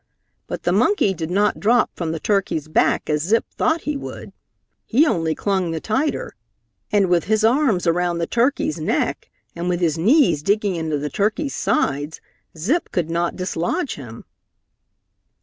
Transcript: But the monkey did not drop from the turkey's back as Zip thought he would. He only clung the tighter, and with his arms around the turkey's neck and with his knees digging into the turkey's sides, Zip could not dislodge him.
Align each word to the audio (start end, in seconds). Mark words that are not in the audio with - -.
But 0.47 0.63
the 0.63 0.71
monkey 0.71 1.13
did 1.13 1.29
not 1.29 1.59
drop 1.59 1.91
from 1.93 2.11
the 2.11 2.19
turkey's 2.19 2.67
back 2.67 3.07
as 3.07 3.21
Zip 3.21 3.45
thought 3.55 3.81
he 3.81 3.95
would. 3.95 4.33
He 4.87 5.05
only 5.05 5.35
clung 5.35 5.69
the 5.69 5.79
tighter, 5.79 6.35
and 6.91 7.07
with 7.07 7.25
his 7.25 7.43
arms 7.43 7.85
around 7.85 8.17
the 8.17 8.25
turkey's 8.25 8.79
neck 8.79 9.29
and 9.55 9.69
with 9.69 9.79
his 9.79 9.99
knees 9.99 10.41
digging 10.41 10.75
into 10.75 10.97
the 10.97 11.11
turkey's 11.11 11.53
sides, 11.53 12.19
Zip 12.57 12.91
could 12.91 13.11
not 13.11 13.35
dislodge 13.35 13.93
him. 13.93 14.25